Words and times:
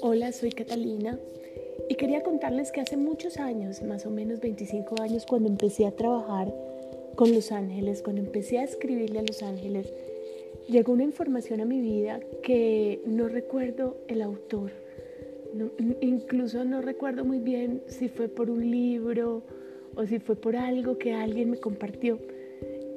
Hola, 0.00 0.32
soy 0.32 0.50
Catalina 0.50 1.20
y 1.88 1.94
quería 1.94 2.22
contarles 2.22 2.72
que 2.72 2.80
hace 2.80 2.96
muchos 2.96 3.36
años, 3.36 3.80
más 3.82 4.06
o 4.06 4.10
menos 4.10 4.40
25 4.40 5.00
años, 5.00 5.24
cuando 5.24 5.48
empecé 5.48 5.86
a 5.86 5.92
trabajar 5.92 6.52
con 7.14 7.32
Los 7.32 7.52
Ángeles, 7.52 8.02
cuando 8.02 8.22
empecé 8.22 8.58
a 8.58 8.64
escribirle 8.64 9.20
a 9.20 9.22
Los 9.22 9.44
Ángeles, 9.44 9.92
llegó 10.68 10.92
una 10.92 11.04
información 11.04 11.60
a 11.60 11.64
mi 11.64 11.80
vida 11.80 12.18
que 12.42 13.02
no 13.06 13.28
recuerdo 13.28 13.98
el 14.08 14.22
autor. 14.22 14.72
incluso 16.00 16.64
no 16.64 16.82
recuerdo 16.82 17.24
muy 17.24 17.38
bien 17.38 17.82
si 17.86 18.08
fue 18.08 18.28
por 18.28 18.50
un 18.50 18.68
libro 18.68 19.44
o 19.98 20.06
si 20.06 20.20
fue 20.20 20.36
por 20.36 20.56
algo 20.56 20.96
que 20.96 21.12
alguien 21.12 21.50
me 21.50 21.58
compartió. 21.58 22.18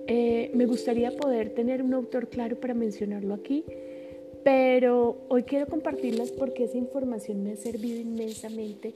Eh, 0.08 0.52
me 0.54 0.68
gustaría 0.68 1.12
poder 1.12 1.54
tener 1.56 1.82
un 1.82 1.94
autor 1.94 2.30
claro 2.30 2.60
para 2.60 2.76
mencionarlo 2.76 3.34
aquí, 3.34 3.66
pero 4.44 5.18
hoy 5.28 5.44
quiero 5.44 5.66
compartirlas 5.68 6.32
porque 6.32 6.66
esa 6.66 6.78
información 6.78 7.44
me 7.44 7.54
ha 7.54 7.56
servido 7.56 8.00
inmensamente 8.00 8.94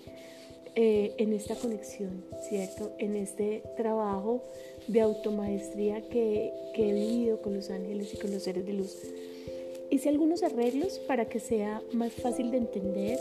eh, 0.75 1.13
en 1.17 1.33
esta 1.33 1.55
conexión, 1.55 2.23
¿cierto? 2.47 2.91
En 2.99 3.15
este 3.15 3.63
trabajo 3.75 4.43
de 4.87 5.01
automaestría 5.01 6.07
que, 6.09 6.53
que 6.75 6.89
he 6.89 6.93
vivido 6.93 7.41
con 7.41 7.55
los 7.55 7.71
ángeles 7.71 8.13
y 8.13 8.17
con 8.17 8.31
los 8.31 8.43
seres 8.43 8.65
de 8.67 8.73
luz. 8.73 9.01
Hice 9.89 10.09
algunos 10.09 10.43
arreglos 10.43 10.99
para 11.07 11.25
que 11.25 11.39
sea 11.39 11.81
más 11.93 12.13
fácil 12.13 12.51
de 12.51 12.57
entender, 12.57 13.17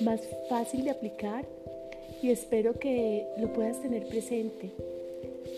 más 0.00 0.20
fácil 0.50 0.84
de 0.84 0.90
aplicar 0.90 1.46
y 2.22 2.30
espero 2.30 2.78
que 2.78 3.26
lo 3.38 3.52
puedas 3.52 3.80
tener 3.80 4.06
presente 4.06 4.72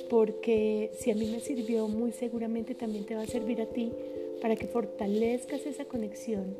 porque 0.08 0.90
si 0.98 1.10
a 1.10 1.14
mí 1.14 1.26
me 1.26 1.40
sirvió 1.40 1.88
muy 1.88 2.12
seguramente 2.12 2.74
también 2.74 3.04
te 3.04 3.14
va 3.14 3.22
a 3.22 3.26
servir 3.26 3.60
a 3.60 3.66
ti 3.66 3.92
para 4.40 4.56
que 4.56 4.66
fortalezcas 4.66 5.66
esa 5.66 5.84
conexión 5.84 6.56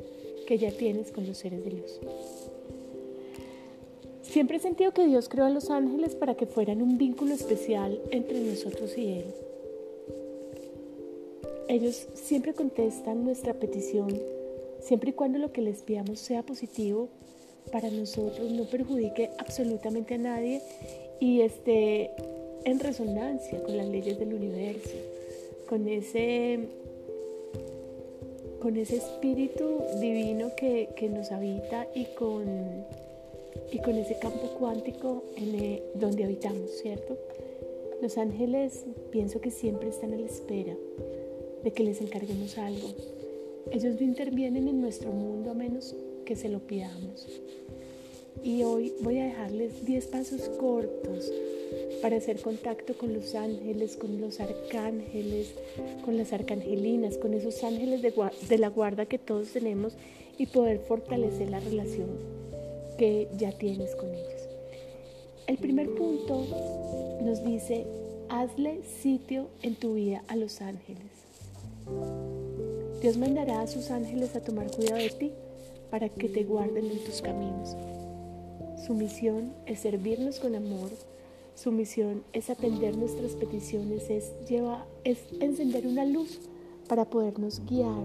que 0.47 0.59
ya 0.59 0.71
tienes 0.71 1.13
con 1.13 1.27
los 1.27 1.39
seres 1.39 1.65
de 1.65 1.73
luz. 1.73 2.01
Siempre 4.23 4.59
he 4.59 4.61
sentido 4.61 4.93
que 4.93 5.07
Dios 5.07 5.29
creó 5.29 5.47
a 5.47 5.51
los 5.51 5.71
ángeles 5.71 6.15
para 6.15 6.35
que 6.35 6.47
fueran 6.47 6.83
un 6.83 6.99
vínculo 6.99 7.33
especial 7.33 8.01
entre 8.11 8.41
nosotros 8.41 8.97
y 8.99 9.21
Él. 9.21 9.35
Ellos 11.69 12.09
siempre 12.15 12.55
contestan 12.55 13.25
nuestra 13.25 13.55
petición, 13.55 14.09
siempre 14.81 15.11
y 15.11 15.13
cuando 15.13 15.39
lo 15.39 15.53
que 15.53 15.63
les 15.63 15.83
pidamos 15.83 16.19
sea 16.19 16.43
positivo 16.43 17.09
para 17.69 17.91
nosotros, 17.91 18.51
no 18.51 18.65
perjudique 18.65 19.31
absolutamente 19.39 20.15
a 20.15 20.19
nadie 20.19 20.61
y 21.21 21.41
esté 21.43 22.11
en 22.65 22.81
resonancia 22.81 23.63
con 23.63 23.77
las 23.77 23.87
leyes 23.87 24.19
del 24.19 24.35
universo, 24.35 24.97
con 25.69 25.89
ese 25.89 26.69
con 28.61 28.77
ese 28.77 28.97
espíritu 28.97 29.83
divino 30.01 30.51
que, 30.57 30.89
nos 31.13 31.31
habita 31.31 31.87
y 31.95 32.07
con, 32.07 32.45
y 33.71 33.79
con 33.79 33.97
ese 33.97 34.19
campo 34.19 34.49
cuántico 34.59 35.23
en 35.37 35.81
donde 35.95 36.25
habitamos, 36.25 36.71
¿cierto? 36.83 37.17
Los 38.03 38.19
ángeles 38.19 38.85
pienso 39.11 39.41
que 39.41 39.51
siempre 39.51 39.89
están 39.89 40.13
a 40.13 40.19
la 40.19 40.27
espera 40.27 40.77
de 41.63 41.71
que 41.71 41.85
les 41.85 42.01
encarguemos 42.01 42.59
algo. 42.59 42.89
Ellos 43.71 43.95
no 43.95 44.03
intervienen 44.03 44.69
en 44.69 44.81
nuestro 44.81 45.13
mundo 45.13 45.51
a 45.51 45.55
menos 45.55 45.95
que 46.29 46.37
se 46.37 46.51
lo 46.51 46.59
pidamos. 46.59 47.27
Y 48.45 48.63
hoy 48.63 48.93
voy 49.01 49.19
a 49.19 49.25
dejarles 49.25 49.87
10 49.87 50.07
pasos 50.09 50.43
cortos 50.61 51.33
para 52.03 52.19
hacer 52.19 52.43
contacto 52.43 52.99
con 52.99 53.15
los 53.15 53.35
ángeles, 53.35 53.97
con 53.97 54.21
los 54.21 54.39
arcángeles, 54.39 55.55
con 56.05 56.19
las 56.19 56.35
arcangelinas, 56.35 57.17
con 57.17 57.33
esos 57.33 57.65
ángeles 57.65 58.03
de, 58.03 58.59
la 58.59 58.69
guarda 58.69 59.07
que 59.07 59.19
todos 59.19 59.49
tenemos 59.49 59.95
y 60.37 60.45
poder 60.47 60.81
fortalecer 60.81 61.49
la 61.49 61.61
relación 61.61 62.11
que 62.99 63.29
ya 63.39 63.53
tienes 63.53 63.97
con 63.97 64.11
ellos. 64.11 64.49
El 65.47 65.57
primer 65.57 65.89
punto 65.95 66.45
nos 67.23 67.43
dice, 67.43 67.87
hazle 68.29 68.83
sitio 69.03 69.49
en 69.63 69.77
tu 69.77 69.95
vida 69.95 70.23
a 70.29 70.37
los 70.37 70.61
ángeles. 70.61 71.07
Dios 73.01 73.17
mandará 73.17 73.63
a 73.63 73.67
sus 73.67 73.91
ángeles 73.91 74.37
a 74.37 74.41
tomar 74.41 74.71
cuidado 74.71 74.99
de 74.99 75.09
ti 75.09 75.33
para 75.91 76.09
que 76.09 76.29
te 76.29 76.45
guarden 76.45 76.87
en 76.87 77.05
tus 77.05 77.23
caminos. 77.23 77.77
Su 78.87 78.95
misión 78.95 79.53
es 79.67 79.81
servirnos 79.81 80.39
con 80.39 80.55
amor, 80.55 80.91
su 81.55 81.73
misión 81.73 82.23
es 82.33 82.51
atender 82.51 82.97
nuestras 82.97 83.33
peticiones, 83.33 84.09
es, 84.11 84.33
es 85.05 85.19
encender 85.41 85.87
una 85.87 86.05
luz 86.05 86.39
para 86.89 87.05
podernos 87.05 87.61
guiar 87.67 88.03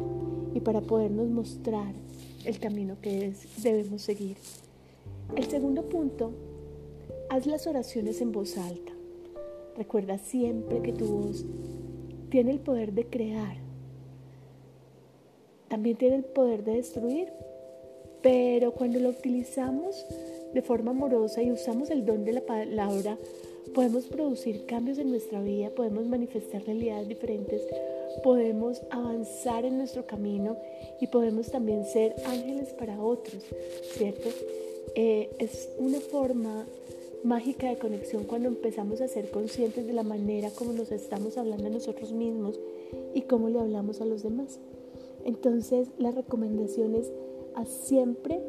y 0.53 0.59
para 0.59 0.81
podernos 0.81 1.27
mostrar 1.27 1.93
el 2.45 2.59
camino 2.59 2.97
que 3.01 3.33
debemos 3.61 4.01
seguir. 4.01 4.37
El 5.35 5.49
segundo 5.49 5.83
punto, 5.83 6.31
haz 7.29 7.45
las 7.45 7.67
oraciones 7.67 8.21
en 8.21 8.31
voz 8.31 8.57
alta. 8.57 8.91
Recuerda 9.77 10.17
siempre 10.17 10.81
que 10.81 10.91
tu 10.91 11.05
voz 11.05 11.45
tiene 12.29 12.51
el 12.51 12.59
poder 12.59 12.93
de 12.93 13.05
crear, 13.05 13.57
también 15.67 15.97
tiene 15.97 16.17
el 16.17 16.23
poder 16.23 16.63
de 16.63 16.73
destruir, 16.73 17.29
pero 18.23 18.71
cuando 18.71 18.99
lo 18.99 19.09
utilizamos 19.09 20.05
de 20.53 20.61
forma 20.61 20.91
amorosa 20.91 21.43
y 21.43 21.51
usamos 21.51 21.91
el 21.91 22.05
don 22.05 22.23
de 22.23 22.33
la 22.33 22.41
palabra, 22.41 23.17
podemos 23.75 24.05
producir 24.05 24.65
cambios 24.65 24.97
en 24.97 25.11
nuestra 25.11 25.41
vida, 25.41 25.69
podemos 25.71 26.05
manifestar 26.05 26.63
realidades 26.63 27.07
diferentes, 27.09 27.61
podemos 28.23 28.81
avanzar 28.89 29.65
en 29.65 29.77
nuestro 29.77 30.07
camino 30.07 30.57
y 31.01 31.07
podemos 31.07 31.51
también 31.51 31.85
ser 31.85 32.15
ángeles 32.25 32.69
para 32.73 33.01
otros, 33.01 33.43
¿cierto? 33.97 34.29
Eh, 34.95 35.29
es 35.39 35.69
una 35.77 35.99
forma 35.99 36.65
mágica 37.23 37.69
de 37.69 37.77
conexión 37.77 38.25
cuando 38.25 38.47
empezamos 38.47 39.01
a 39.01 39.07
ser 39.07 39.31
conscientes 39.31 39.87
de 39.87 39.93
la 39.93 40.03
manera 40.03 40.49
como 40.51 40.73
nos 40.73 40.91
estamos 40.91 41.37
hablando 41.37 41.67
a 41.67 41.71
nosotros 41.71 42.11
mismos 42.11 42.59
y 43.13 43.21
cómo 43.21 43.49
le 43.49 43.59
hablamos 43.59 44.01
a 44.01 44.05
los 44.05 44.23
demás. 44.23 44.59
Entonces, 45.25 45.87
la 45.97 46.11
recomendación 46.11 46.95
es 46.95 47.11
a 47.55 47.65
siempre 47.65 48.39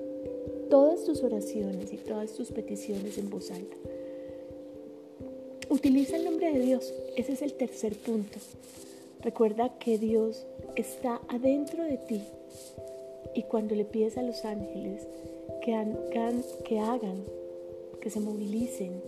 todas 0.70 1.04
tus 1.04 1.22
oraciones 1.22 1.92
y 1.92 1.96
todas 1.96 2.32
tus 2.32 2.50
peticiones 2.50 3.18
en 3.18 3.30
voz 3.30 3.50
alta. 3.50 3.76
Utiliza 5.68 6.16
el 6.16 6.24
nombre 6.24 6.52
de 6.52 6.60
Dios. 6.60 6.92
Ese 7.16 7.32
es 7.32 7.42
el 7.42 7.54
tercer 7.54 7.94
punto. 7.96 8.38
Recuerda 9.22 9.78
que 9.78 9.98
Dios 9.98 10.46
está 10.76 11.20
adentro 11.28 11.84
de 11.84 11.96
ti. 11.96 12.22
Y 13.34 13.42
cuando 13.44 13.74
le 13.74 13.84
pides 13.84 14.18
a 14.18 14.22
los 14.22 14.44
ángeles 14.44 15.06
que, 15.62 15.74
hagan, 15.74 16.44
que 16.64 16.78
hagan, 16.78 17.24
que 18.00 18.10
se 18.10 18.20
movilicen 18.20 19.02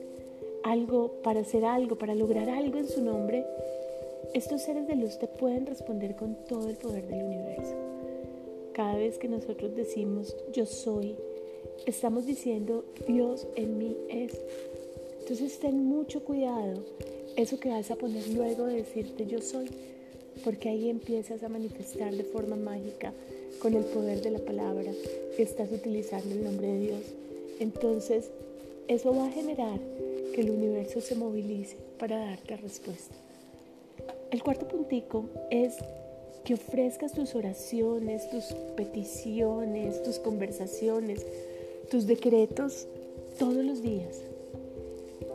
algo 0.65 1.13
para 1.23 1.41
hacer 1.41 1.65
algo, 1.65 1.97
para 1.97 2.15
lograr 2.15 2.49
algo 2.49 2.79
en 2.79 2.89
su 2.89 3.03
nombre, 3.03 3.45
estos 4.35 4.63
seres 4.63 4.89
de 4.89 4.97
luz 4.97 5.19
te 5.19 5.29
pueden 5.29 5.67
responder 5.67 6.17
con 6.17 6.35
todo 6.47 6.69
el 6.69 6.77
poder 6.77 7.07
del 7.07 7.25
universo. 7.25 7.96
Cada 8.77 8.97
vez 8.97 9.17
que 9.17 9.27
nosotros 9.27 9.75
decimos 9.75 10.37
yo 10.53 10.67
soy, 10.67 11.17
estamos 11.87 12.27
diciendo 12.27 12.85
Dios 13.09 13.47
en 13.57 13.79
mí 13.79 13.97
es. 14.11 14.39
Entonces 15.21 15.59
ten 15.59 15.87
mucho 15.87 16.23
cuidado 16.23 16.85
eso 17.37 17.59
que 17.59 17.71
vas 17.71 17.91
a 17.91 17.97
poner 17.97 18.29
luego 18.29 18.67
de 18.67 18.75
decirte 18.75 19.25
yo 19.25 19.41
soy, 19.41 19.71
porque 20.45 20.69
ahí 20.69 20.91
empiezas 20.91 21.43
a 21.43 21.49
manifestar 21.49 22.15
de 22.15 22.25
forma 22.25 22.57
mágica 22.57 23.15
con 23.63 23.73
el 23.73 23.85
poder 23.85 24.21
de 24.21 24.33
la 24.33 24.41
palabra 24.41 24.93
que 25.35 25.43
estás 25.43 25.73
utilizando 25.73 26.35
el 26.35 26.45
nombre 26.45 26.67
de 26.67 26.81
Dios. 26.81 27.03
Entonces 27.59 28.31
eso 28.89 29.17
va 29.17 29.29
a 29.29 29.33
generar 29.33 29.81
que 30.35 30.43
el 30.43 30.51
universo 30.51 31.01
se 31.01 31.15
movilice 31.15 31.79
para 31.99 32.19
darte 32.19 32.59
respuesta. 32.59 33.15
El 34.31 34.43
cuarto 34.43 34.69
puntico 34.69 35.31
es 35.51 35.77
que 36.47 36.55
ofrezcas 36.55 37.13
tus 37.13 37.35
oraciones, 37.35 38.31
tus 38.31 38.45
peticiones, 38.77 40.01
tus 40.05 40.21
conversaciones, 40.21 41.27
tus 41.91 42.07
decretos 42.07 42.87
todos 43.37 43.65
los 43.65 43.83
días. 43.83 44.21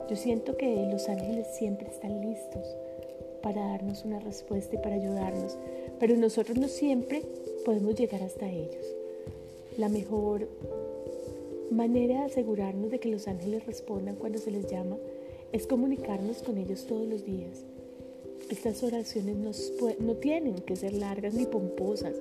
Yo 0.09 0.15
siento 0.15 0.55
que 0.55 0.87
los 0.89 1.09
ángeles 1.09 1.47
siempre 1.57 1.89
están 1.89 2.21
listos 2.21 2.65
para 3.43 3.61
darnos 3.61 4.05
una 4.05 4.21
respuesta 4.21 4.75
y 4.75 4.77
para 4.77 4.95
ayudarnos, 4.95 5.57
pero 5.99 6.15
nosotros 6.15 6.57
no 6.57 6.69
siempre 6.69 7.23
podemos 7.65 7.95
llegar 7.95 8.23
hasta 8.23 8.49
ellos. 8.49 8.85
La 9.77 9.89
mejor 9.89 10.47
manera 11.71 12.21
de 12.21 12.25
asegurarnos 12.27 12.89
de 12.89 12.99
que 12.99 13.09
los 13.09 13.27
ángeles 13.27 13.65
respondan 13.65 14.15
cuando 14.15 14.39
se 14.39 14.51
les 14.51 14.65
llama 14.71 14.95
es 15.51 15.67
comunicarnos 15.67 16.41
con 16.41 16.57
ellos 16.57 16.85
todos 16.87 17.05
los 17.05 17.25
días. 17.25 17.65
Estas 18.51 18.83
oraciones 18.83 19.37
no 19.99 20.15
tienen 20.15 20.55
que 20.55 20.75
ser 20.75 20.93
largas 20.93 21.33
ni 21.33 21.45
pomposas. 21.45 22.13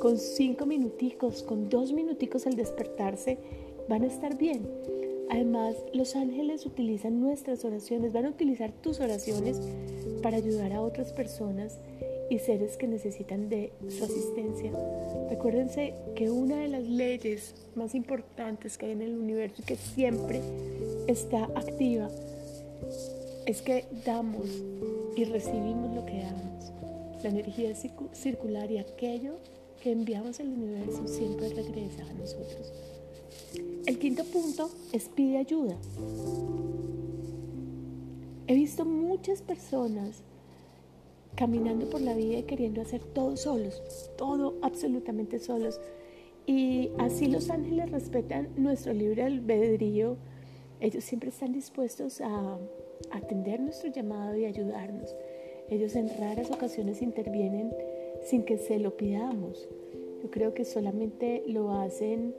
Con 0.00 0.16
cinco 0.16 0.64
minuticos, 0.64 1.42
con 1.42 1.68
dos 1.68 1.92
minuticos 1.92 2.46
al 2.46 2.56
despertarse, 2.56 3.36
van 3.86 4.02
a 4.02 4.06
estar 4.06 4.38
bien. 4.38 4.66
Además, 5.28 5.76
los 5.92 6.16
ángeles 6.16 6.64
utilizan 6.64 7.20
nuestras 7.20 7.62
oraciones, 7.66 8.14
van 8.14 8.24
a 8.24 8.30
utilizar 8.30 8.72
tus 8.72 9.00
oraciones 9.00 9.60
para 10.22 10.38
ayudar 10.38 10.72
a 10.72 10.80
otras 10.80 11.12
personas 11.12 11.78
y 12.30 12.38
seres 12.38 12.78
que 12.78 12.86
necesitan 12.86 13.50
de 13.50 13.70
su 13.90 14.02
asistencia. 14.02 14.72
Recuérdense 15.28 15.92
que 16.14 16.30
una 16.30 16.56
de 16.56 16.68
las 16.68 16.84
leyes 16.84 17.54
más 17.74 17.94
importantes 17.94 18.78
que 18.78 18.86
hay 18.86 18.92
en 18.92 19.02
el 19.02 19.18
universo 19.18 19.60
y 19.60 19.66
que 19.66 19.76
siempre 19.76 20.40
está 21.06 21.44
activa 21.54 22.08
es 23.46 23.62
que 23.62 23.84
damos 24.04 24.48
y 25.14 25.24
recibimos 25.24 25.94
lo 25.94 26.04
que 26.04 26.20
damos. 26.20 26.72
La 27.22 27.30
energía 27.30 27.74
circular 28.12 28.70
y 28.70 28.78
aquello 28.78 29.38
que 29.82 29.92
enviamos 29.92 30.40
al 30.40 30.48
universo 30.48 31.06
siempre 31.06 31.48
regresa 31.50 32.02
a 32.02 32.12
nosotros. 32.14 32.72
El 33.86 33.98
quinto 33.98 34.24
punto 34.24 34.68
es 34.92 35.08
pide 35.08 35.38
ayuda. 35.38 35.76
He 38.48 38.54
visto 38.54 38.84
muchas 38.84 39.42
personas 39.42 40.22
caminando 41.36 41.88
por 41.88 42.00
la 42.00 42.14
vida 42.14 42.38
y 42.38 42.42
queriendo 42.44 42.80
hacer 42.80 43.02
todo 43.02 43.36
solos, 43.36 43.80
todo 44.18 44.56
absolutamente 44.62 45.38
solos. 45.38 45.80
Y 46.46 46.90
así 46.98 47.26
los 47.26 47.50
ángeles 47.50 47.90
respetan 47.90 48.48
nuestro 48.56 48.92
libre 48.92 49.22
albedrío. 49.22 50.16
Ellos 50.80 51.04
siempre 51.04 51.30
están 51.30 51.52
dispuestos 51.52 52.20
a 52.20 52.58
atender 53.10 53.60
nuestro 53.60 53.90
llamado 53.90 54.36
y 54.36 54.44
ayudarnos. 54.44 55.14
Ellos 55.68 55.96
en 55.96 56.08
raras 56.18 56.50
ocasiones 56.50 57.02
intervienen 57.02 57.72
sin 58.24 58.44
que 58.44 58.56
se 58.58 58.78
lo 58.78 58.96
pidamos. 58.96 59.68
Yo 60.22 60.30
creo 60.30 60.54
que 60.54 60.64
solamente 60.64 61.42
lo 61.46 61.72
hacen 61.72 62.34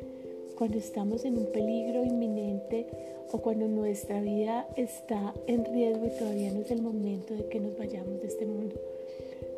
cuando 0.56 0.78
estamos 0.78 1.25
en 1.25 1.38
un 1.38 1.46
peligro 1.52 2.04
inminente 2.04 2.88
o 3.31 3.42
cuando 3.42 3.68
nuestra 3.68 4.22
vida 4.22 4.68
está 4.75 5.34
en 5.46 5.66
riesgo 5.66 6.06
y 6.06 6.18
todavía 6.18 6.52
no 6.52 6.62
es 6.62 6.72
el 6.72 6.81
momento 6.81 7.34
de 7.34 7.48
que 7.50 7.60
nos 7.60 7.78
vayamos 7.78 8.22
de 8.22 8.28
este 8.28 8.46
mundo. 8.46 8.75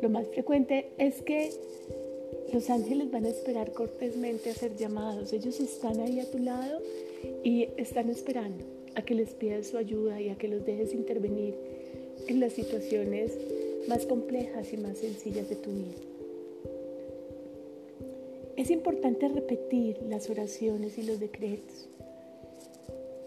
Lo 0.02 0.10
más 0.10 0.26
frecuente 0.28 0.90
es 0.98 1.22
que 1.22 1.50
los 2.52 2.68
ángeles 2.68 3.10
van 3.10 3.24
a 3.24 3.28
esperar 3.28 3.72
cortésmente 3.72 4.50
a 4.50 4.54
ser 4.54 4.76
llamados. 4.76 5.32
Ellos 5.32 5.60
están 5.60 6.00
ahí 6.00 6.20
a 6.20 6.30
tu 6.30 6.38
lado 6.38 6.80
y 7.44 7.68
están 7.76 8.10
esperando 8.10 8.79
a 8.94 9.02
que 9.02 9.14
les 9.14 9.34
pidas 9.34 9.68
su 9.68 9.76
ayuda 9.76 10.20
y 10.20 10.28
a 10.28 10.36
que 10.36 10.48
los 10.48 10.64
dejes 10.64 10.94
intervenir 10.94 11.54
en 12.28 12.40
las 12.40 12.52
situaciones 12.52 13.38
más 13.88 14.06
complejas 14.06 14.72
y 14.72 14.76
más 14.76 14.98
sencillas 14.98 15.48
de 15.48 15.56
tu 15.56 15.70
vida. 15.70 15.94
Es 18.56 18.70
importante 18.70 19.26
repetir 19.28 20.02
las 20.02 20.28
oraciones 20.28 20.98
y 20.98 21.02
los 21.02 21.18
decretos. 21.18 21.88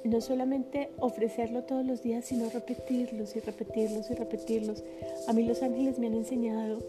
No 0.03 0.21
solamente 0.21 0.89
ofrecerlo 0.99 1.63
todos 1.63 1.85
los 1.85 2.03
días, 2.03 2.25
sino 2.25 2.49
repetirlos 2.49 3.35
y 3.35 3.39
repetirlos 3.39 4.11
y 4.11 4.13
repetirlos. 4.13 4.83
A 5.27 5.33
mí 5.33 5.43
los 5.43 5.63
ángeles 5.63 5.97
me 5.97 6.07
han 6.07 6.13
enseñado 6.13 6.79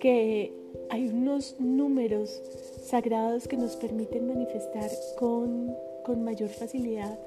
que 0.00 0.52
hay 0.90 1.08
unos 1.08 1.56
números 1.60 2.42
sagrados 2.82 3.46
que 3.46 3.56
nos 3.56 3.76
permiten 3.76 4.26
manifestar 4.26 4.90
con, 5.16 5.74
con 6.04 6.22
mayor 6.22 6.50
facilidad 6.50 7.18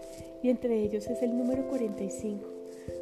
y 0.42 0.50
entre 0.50 0.82
ellos 0.82 1.08
es 1.08 1.22
el 1.22 1.38
número 1.38 1.68
45. 1.68 2.46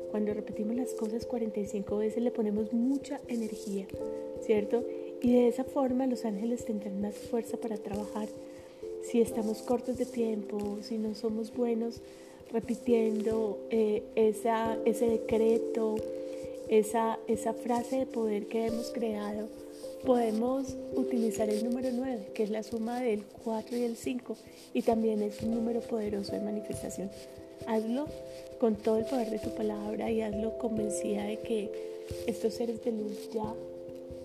Cuando 0.09 0.33
repetimos 0.33 0.75
las 0.75 0.93
cosas 0.93 1.25
45 1.25 1.97
veces 1.97 2.23
le 2.23 2.31
ponemos 2.31 2.73
mucha 2.73 3.19
energía, 3.27 3.85
¿cierto? 4.41 4.83
Y 5.21 5.33
de 5.33 5.47
esa 5.47 5.63
forma 5.63 6.07
los 6.07 6.25
ángeles 6.25 6.65
tendrán 6.65 7.01
más 7.01 7.15
fuerza 7.15 7.57
para 7.57 7.77
trabajar. 7.77 8.29
Si 9.03 9.21
estamos 9.21 9.61
cortos 9.61 9.97
de 9.97 10.05
tiempo, 10.05 10.77
si 10.81 10.97
no 10.97 11.13
somos 11.13 11.53
buenos 11.53 12.01
repitiendo 12.51 13.59
eh, 13.69 14.03
ese 14.15 15.07
decreto, 15.07 15.95
esa 16.69 17.53
frase 17.53 17.99
de 17.99 18.05
poder 18.05 18.47
que 18.47 18.67
hemos 18.67 18.91
creado, 18.91 19.49
podemos 20.05 20.75
utilizar 20.95 21.49
el 21.49 21.63
número 21.63 21.89
9, 21.91 22.31
que 22.33 22.43
es 22.43 22.49
la 22.49 22.63
suma 22.63 22.99
del 22.99 23.23
4 23.43 23.77
y 23.77 23.83
el 23.83 23.95
5, 23.95 24.35
y 24.73 24.81
también 24.81 25.21
es 25.21 25.41
un 25.41 25.53
número 25.53 25.81
poderoso 25.81 26.33
de 26.33 26.41
manifestación. 26.41 27.09
Hazlo 27.67 28.07
con 28.59 28.75
todo 28.75 28.97
el 28.97 29.05
poder 29.05 29.29
de 29.29 29.39
tu 29.39 29.49
palabra 29.55 30.11
y 30.11 30.21
hazlo 30.21 30.57
convencida 30.57 31.23
de 31.23 31.39
que 31.39 31.71
estos 32.27 32.53
seres 32.53 32.83
de 32.83 32.91
luz 32.91 33.29
ya 33.33 33.53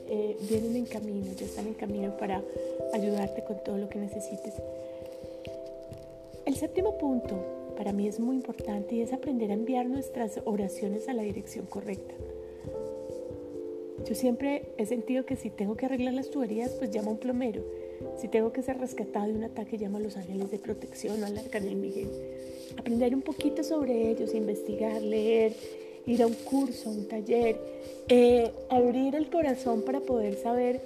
eh, 0.08 0.37
vienen 0.49 0.76
en 0.76 0.87
camino, 0.87 1.32
ya 1.34 1.46
están 1.46 1.67
en 1.67 1.75
camino 1.75 2.17
para 2.17 2.43
ayudarte 2.93 3.44
con 3.44 3.62
todo 3.62 3.78
lo 3.78 3.88
que 3.88 3.99
necesites. 3.99 4.55
El 6.44 6.56
séptimo 6.56 6.99
punto 6.99 7.37
para 7.76 7.93
mí 7.93 8.08
es 8.08 8.19
muy 8.19 8.37
importante 8.37 8.96
y 8.96 9.02
es 9.02 9.12
aprender 9.12 9.50
a 9.50 9.55
enviar 9.55 9.87
nuestras 9.87 10.40
oraciones 10.44 11.08
a 11.08 11.14
la 11.14 11.22
dirección 11.22 11.67
correcta. 11.67 12.14
Yo 14.08 14.14
siempre 14.14 14.62
he 14.79 14.87
sentido 14.87 15.25
que 15.26 15.37
si 15.37 15.50
tengo 15.50 15.76
que 15.76 15.87
arreglar 15.87 16.14
las 16.14 16.31
tuberías, 16.31 16.70
pues 16.73 16.94
llamo 16.94 17.11
a 17.11 17.12
un 17.14 17.19
plomero. 17.19 17.62
Si 18.19 18.29
tengo 18.29 18.52
que 18.52 18.62
ser 18.62 18.79
rescatado 18.79 19.26
de 19.26 19.35
un 19.35 19.44
ataque, 19.44 19.76
llamo 19.76 19.99
a 19.99 20.00
los 20.00 20.17
ángeles 20.17 20.50
de 20.50 20.58
protección 20.58 21.23
o 21.23 21.26
al 21.26 21.37
arcángel 21.37 21.76
Miguel. 21.76 22.08
Aprender 22.79 23.14
un 23.14 23.23
poquito 23.23 23.62
sobre 23.62 24.11
ellos, 24.11 24.35
investigar, 24.35 25.02
leer, 25.02 25.52
ir 26.06 26.23
a 26.23 26.26
un 26.26 26.35
curso, 26.35 26.91
un 26.91 27.08
taller, 27.08 27.56
eh, 28.08 28.50
abrir 28.69 29.14
el 29.14 29.29
corazón 29.29 29.82
para 29.82 30.00
poder 30.00 30.37
saber 30.37 30.81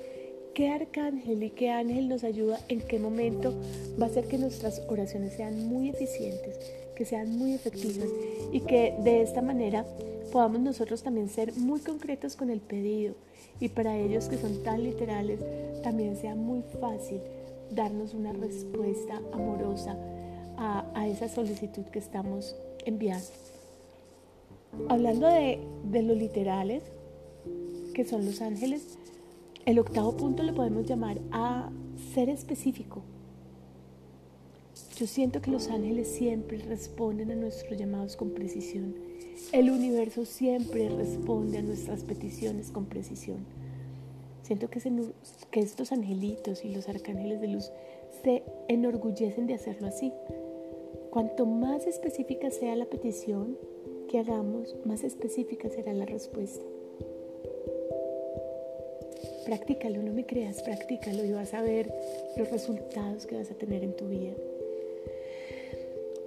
qué 0.55 0.71
arcángel 0.71 1.43
y 1.43 1.51
qué 1.51 1.71
ángel 1.71 2.09
nos 2.09 2.25
ayuda, 2.25 2.61
en 2.69 2.81
qué 2.81 2.99
momento 2.99 3.53
va 4.01 4.07
a 4.07 4.09
hacer 4.09 4.27
que 4.27 4.39
nuestras 4.39 4.81
oraciones 4.89 5.35
sean 5.35 5.67
muy 5.67 5.89
eficientes, 5.89 6.59
que 6.95 7.05
sean 7.05 7.37
muy 7.37 7.55
efectivas 7.55 8.09
y 8.53 8.61
que 8.61 8.95
de 9.03 9.23
esta 9.23 9.43
manera 9.43 9.85
podamos 10.33 10.61
nosotros 10.61 11.03
también 11.03 11.29
ser 11.29 11.53
muy 11.57 11.81
concretos 11.81 12.37
con 12.37 12.51
el 12.51 12.61
pedido 12.61 13.15
y 13.61 13.69
para 13.69 13.99
ellos 13.99 14.29
que 14.29 14.39
son 14.39 14.63
tan 14.63 14.83
literales 14.83 15.41
también 15.83 16.17
sea 16.17 16.35
muy 16.35 16.63
fácil 16.81 17.21
darnos 17.71 18.15
una 18.15 18.33
respuesta 18.33 19.21
amorosa 19.33 19.97
a, 20.57 20.87
a 20.95 21.09
esa 21.09 21.29
solicitud 21.29 21.83
que 21.87 21.99
estamos 21.99 22.55
enviando. 22.85 23.27
Hablando 24.89 25.29
de 25.29 26.03
los 26.03 26.17
literales, 26.17 26.83
que 27.95 28.05
son 28.05 28.25
los 28.27 28.41
ángeles, 28.41 28.99
el 29.67 29.79
octavo 29.79 30.17
punto 30.17 30.43
lo 30.43 30.55
podemos 30.55 30.87
llamar 30.87 31.21
a 31.31 31.71
ser 32.13 32.29
específico. 32.29 33.03
Yo 34.97 35.07
siento 35.07 35.41
que 35.41 35.51
los 35.51 35.69
ángeles 35.69 36.09
siempre 36.09 36.59
responden 36.59 37.31
a 37.31 37.35
nuestros 37.35 37.79
llamados 37.79 38.17
con 38.17 38.31
precisión. 38.31 38.95
El 39.53 39.71
universo 39.71 40.25
siempre 40.25 40.89
responde 40.89 41.59
a 41.59 41.63
nuestras 41.63 42.03
peticiones 42.03 42.71
con 42.71 42.87
precisión. 42.87 43.39
Siento 44.43 44.69
que, 44.69 44.81
que 45.51 45.61
estos 45.61 45.93
angelitos 45.93 46.65
y 46.65 46.75
los 46.75 46.89
arcángeles 46.89 47.41
de 47.41 47.49
luz 47.49 47.71
se 48.23 48.43
enorgullecen 48.69 49.47
de 49.47 49.55
hacerlo 49.55 49.89
así. 49.89 50.13
Cuanto 51.11 51.47
más 51.47 51.87
específica 51.87 52.51
sea 52.51 52.77
la 52.77 52.87
petición, 52.87 53.57
que 54.11 54.19
hagamos, 54.19 54.77
más 54.85 55.05
específica 55.05 55.71
será 55.71 55.95
la 55.95 56.05
respuesta. 56.05 56.65
Practícalo, 59.45 60.03
no 60.03 60.13
me 60.13 60.25
creas, 60.25 60.63
practícalo 60.63 61.25
y 61.25 61.33
vas 61.33 61.55
a 61.55 61.63
ver 61.63 61.93
los 62.37 62.51
resultados 62.51 63.27
que 63.27 63.37
vas 63.37 63.51
a 63.51 63.55
tener 63.55 63.85
en 63.85 63.95
tu 63.97 64.09
vida. 64.09 64.33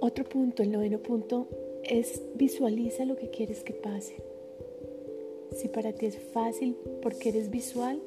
Otro 0.00 0.24
punto, 0.24 0.62
el 0.62 0.70
noveno 0.70 0.98
punto, 0.98 1.48
es 1.82 2.22
visualiza 2.34 3.04
lo 3.04 3.16
que 3.16 3.30
quieres 3.30 3.62
que 3.62 3.72
pase. 3.72 4.16
Si 5.56 5.68
para 5.68 5.92
ti 5.92 6.06
es 6.06 6.18
fácil 6.18 6.76
porque 7.02 7.30
eres 7.30 7.50
visual, 7.50 8.00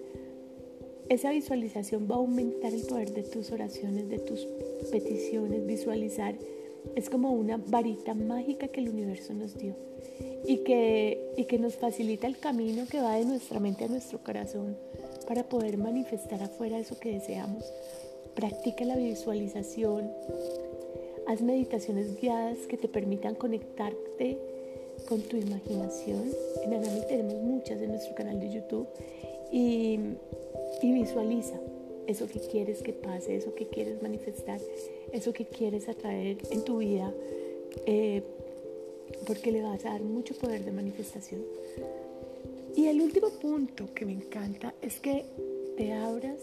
esa 1.09 1.31
visualización 1.31 2.07
va 2.09 2.15
a 2.15 2.19
aumentar 2.19 2.73
el 2.73 2.83
poder 2.83 3.11
de 3.11 3.23
tus 3.23 3.51
oraciones, 3.51 4.07
de 4.09 4.19
tus 4.19 4.47
peticiones, 4.91 5.65
visualizar 5.65 6.35
es 6.95 7.09
como 7.09 7.31
una 7.31 7.57
varita 7.57 8.13
mágica 8.13 8.67
que 8.67 8.81
el 8.81 8.89
universo 8.89 9.33
nos 9.33 9.57
dio 9.57 9.75
y 10.45 10.57
que, 10.57 11.33
y 11.37 11.45
que 11.45 11.59
nos 11.59 11.75
facilita 11.75 12.27
el 12.27 12.37
camino 12.37 12.85
que 12.89 13.01
va 13.01 13.15
de 13.15 13.25
nuestra 13.25 13.59
mente 13.59 13.85
a 13.85 13.87
nuestro 13.87 14.19
corazón 14.23 14.77
para 15.27 15.47
poder 15.47 15.77
manifestar 15.77 16.41
afuera 16.41 16.79
eso 16.79 16.99
que 16.99 17.13
deseamos. 17.13 17.63
Practica 18.35 18.85
la 18.85 18.95
visualización, 18.95 20.11
haz 21.27 21.41
meditaciones 21.41 22.19
guiadas 22.19 22.59
que 22.67 22.77
te 22.77 22.87
permitan 22.87 23.35
conectarte 23.35 24.37
con 25.07 25.21
tu 25.21 25.37
imaginación. 25.37 26.23
En 26.63 26.73
Anami 26.73 27.01
tenemos 27.07 27.35
muchas 27.35 27.81
en 27.81 27.89
nuestro 27.89 28.15
canal 28.15 28.39
de 28.39 28.51
YouTube 28.51 28.87
y, 29.51 29.99
y 30.81 30.91
visualiza 30.93 31.59
eso 32.07 32.27
que 32.27 32.39
quieres 32.39 32.81
que 32.81 32.93
pase, 32.93 33.35
eso 33.35 33.53
que 33.55 33.67
quieres 33.67 34.01
manifestar, 34.01 34.59
eso 35.11 35.33
que 35.33 35.45
quieres 35.45 35.87
atraer 35.89 36.37
en 36.49 36.63
tu 36.63 36.77
vida, 36.77 37.13
eh, 37.85 38.23
porque 39.25 39.51
le 39.51 39.61
vas 39.61 39.85
a 39.85 39.89
dar 39.89 40.01
mucho 40.01 40.33
poder 40.35 40.63
de 40.63 40.71
manifestación. 40.71 41.41
Y 42.75 42.87
el 42.87 43.01
último 43.01 43.29
punto 43.29 43.93
que 43.93 44.05
me 44.05 44.13
encanta 44.13 44.73
es 44.81 44.99
que 44.99 45.25
te 45.77 45.93
abras 45.93 46.39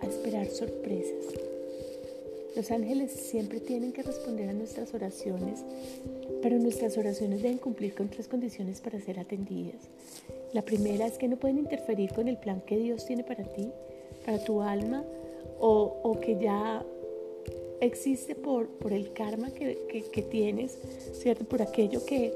a 0.00 0.06
esperar 0.06 0.46
sorpresas. 0.46 1.34
Los 2.54 2.70
ángeles 2.70 3.12
siempre 3.12 3.60
tienen 3.60 3.92
que 3.92 4.02
responder 4.02 4.48
a 4.48 4.52
nuestras 4.52 4.94
oraciones, 4.94 5.60
pero 6.42 6.58
nuestras 6.58 6.96
oraciones 6.96 7.42
deben 7.42 7.58
cumplir 7.58 7.94
con 7.94 8.08
tres 8.08 8.28
condiciones 8.28 8.80
para 8.80 9.00
ser 9.00 9.18
atendidas. 9.18 9.82
La 10.52 10.62
primera 10.62 11.06
es 11.06 11.18
que 11.18 11.28
no 11.28 11.36
pueden 11.36 11.58
interferir 11.58 12.12
con 12.12 12.26
el 12.26 12.38
plan 12.38 12.62
que 12.62 12.78
Dios 12.78 13.04
tiene 13.04 13.22
para 13.22 13.44
ti, 13.44 13.70
para 14.24 14.42
tu 14.44 14.60
alma, 14.62 15.04
o, 15.60 16.18
que 16.20 16.38
ya 16.38 16.84
existe 17.80 18.34
por, 18.34 18.68
por 18.68 18.92
el 18.92 19.12
karma 19.12 19.50
que, 19.50 19.78
que, 20.12 20.22
tienes, 20.22 20.78
¿cierto? 21.12 21.44
Por 21.44 21.62
aquello 21.62 22.04
que 22.04 22.32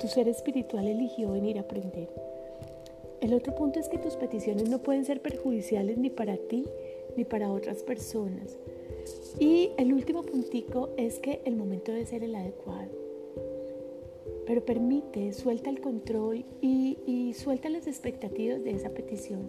tu 0.00 0.08
ser 0.08 0.28
espiritual 0.28 0.86
eligió 0.86 1.32
venir 1.32 1.58
a 1.58 1.62
aprender. 1.62 2.08
El 3.20 3.34
otro 3.34 3.54
punto 3.54 3.80
es 3.80 3.88
que 3.88 3.98
tus 3.98 4.14
peticiones 4.14 4.68
no 4.68 4.78
pueden 4.78 5.04
ser 5.04 5.20
perjudiciales 5.22 5.98
ni 5.98 6.10
para 6.10 6.36
ti 6.36 6.64
ni 7.16 7.24
para 7.24 7.50
otras 7.50 7.82
personas. 7.82 8.56
Y 9.38 9.70
el 9.78 9.92
último 9.92 10.22
puntico 10.22 10.90
es 10.96 11.18
que 11.18 11.40
el 11.44 11.56
momento 11.56 11.92
debe 11.92 12.06
ser 12.06 12.24
el 12.24 12.34
adecuado. 12.34 12.90
Pero 14.46 14.64
permite, 14.64 15.32
suelta 15.32 15.70
el 15.70 15.80
control 15.80 16.44
y, 16.60 16.98
y 17.06 17.34
suelta 17.34 17.68
las 17.68 17.86
expectativas 17.86 18.62
de 18.62 18.70
esa 18.70 18.90
petición. 18.90 19.48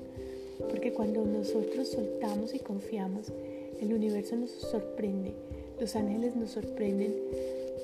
Porque 0.69 0.91
cuando 0.93 1.25
nosotros 1.25 1.89
soltamos 1.89 2.53
y 2.53 2.59
confiamos, 2.59 3.31
el 3.79 3.93
universo 3.93 4.35
nos 4.35 4.51
sorprende, 4.51 5.33
los 5.79 5.95
ángeles 5.95 6.35
nos 6.35 6.51
sorprenden 6.51 7.15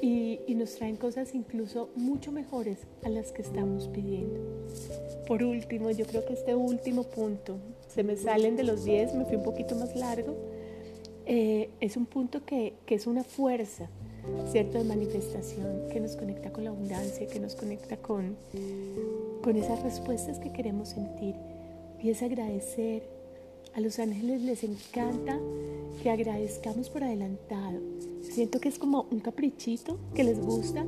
y, 0.01 0.39
nos 0.55 0.75
traen 0.75 0.95
cosas 0.95 1.33
incluso 1.33 1.89
mucho 1.95 2.31
mejores 2.31 2.79
a 3.03 3.09
las 3.09 3.31
que 3.31 3.41
estamos 3.41 3.87
pidiendo. 3.87 4.39
Por 5.27 5.43
último, 5.43 5.91
yo 5.91 6.05
creo 6.05 6.25
que 6.25 6.33
este 6.33 6.55
último 6.55 7.03
punto, 7.03 7.57
se 7.87 8.03
me 8.03 8.15
salen 8.15 8.55
de 8.55 8.63
los 8.63 8.85
10, 8.85 9.15
me 9.15 9.25
fui 9.25 9.35
un 9.35 9.43
poquito 9.43 9.75
más 9.75 9.95
largo, 9.95 10.35
eh, 11.25 11.69
es 11.79 11.97
un 11.97 12.05
punto 12.05 12.45
que, 12.45 12.73
que 12.85 12.95
es 12.95 13.07
una 13.07 13.23
fuerza, 13.23 13.89
¿cierto?, 14.51 14.77
de 14.77 14.83
manifestación 14.83 15.89
que 15.89 15.99
nos 15.99 16.15
conecta 16.15 16.51
con 16.51 16.63
la 16.65 16.69
abundancia, 16.69 17.27
que 17.27 17.39
nos 17.39 17.55
conecta 17.55 17.97
con, 17.97 18.35
con 19.41 19.55
esas 19.55 19.81
respuestas 19.83 20.39
que 20.39 20.51
queremos 20.51 20.89
sentir 20.89 21.35
y 22.03 22.09
es 22.09 22.21
agradecer. 22.21 23.03
A 23.75 23.79
los 23.79 23.97
ángeles 23.97 24.43
les 24.43 24.63
encanta 24.63 25.39
que 26.03 26.11
agradezcamos 26.11 26.89
por 26.89 27.03
adelantado. 27.03 27.79
Siento 28.21 28.59
que 28.59 28.69
es 28.69 28.77
como 28.77 29.07
un 29.09 29.19
caprichito 29.19 29.97
que 30.13 30.23
les 30.23 30.39
gusta 30.39 30.85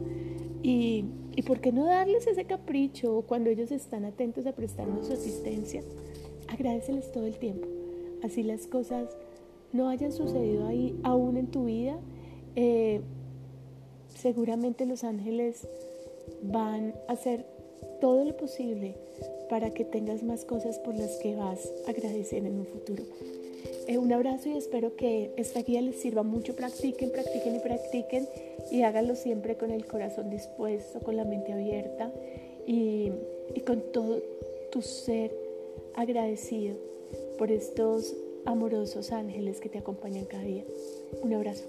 y, 0.62 1.06
y 1.36 1.42
por 1.42 1.62
qué 1.62 1.72
no 1.72 1.86
darles 1.86 2.28
ese 2.28 2.46
capricho 2.46 3.24
cuando 3.28 3.50
ellos 3.50 3.72
están 3.72 4.06
atentos 4.06 4.46
a 4.46 4.52
prestarnos 4.52 5.08
su 5.08 5.14
asistencia. 5.14 5.82
Agradeceles 6.48 7.12
todo 7.12 7.26
el 7.26 7.38
tiempo. 7.40 7.68
Así 8.22 8.44
las 8.44 8.68
cosas 8.68 9.10
no 9.74 9.90
hayan 9.90 10.12
sucedido 10.12 10.68
ahí 10.68 11.00
aún 11.02 11.38
en 11.38 11.48
tu 11.48 11.66
vida. 11.66 11.98
Eh, 12.56 13.02
seguramente 14.16 14.86
los 14.86 15.04
ángeles 15.04 15.68
van 16.44 16.94
a 17.08 17.14
hacer 17.14 17.55
todo 18.00 18.26
lo 18.26 18.36
posible 18.38 18.96
para 19.50 19.74
que 19.74 19.86
tengas 19.86 20.24
más 20.24 20.46
cosas 20.46 20.80
por 20.80 20.96
las 20.96 21.18
que 21.18 21.36
vas 21.36 21.72
a 21.88 21.92
agradecer 21.92 22.46
en 22.46 22.60
un 22.60 22.66
futuro. 22.66 23.04
Eh, 23.88 23.98
un 23.98 24.12
abrazo 24.12 24.50
y 24.50 24.58
espero 24.58 24.96
que 24.96 25.32
esta 25.38 25.62
guía 25.62 25.82
les 25.82 25.98
sirva 25.98 26.24
mucho. 26.24 26.56
Practiquen, 26.56 27.12
practiquen 27.12 27.56
y 27.56 27.60
practiquen 27.60 28.28
y 28.72 28.82
háganlo 28.82 29.16
siempre 29.16 29.56
con 29.58 29.72
el 29.72 29.86
corazón 29.86 30.30
dispuesto, 30.30 31.00
con 31.00 31.16
la 31.16 31.24
mente 31.24 31.54
abierta 31.54 32.12
y, 32.66 33.12
y 33.54 33.60
con 33.62 33.82
todo 33.92 34.22
tu 34.72 34.82
ser 34.82 35.32
agradecido 35.94 36.76
por 37.38 37.52
estos 37.52 38.16
amorosos 38.46 39.12
ángeles 39.12 39.60
que 39.60 39.70
te 39.70 39.78
acompañan 39.78 40.26
cada 40.26 40.44
día. 40.44 40.64
Un 41.22 41.34
abrazo. 41.34 41.66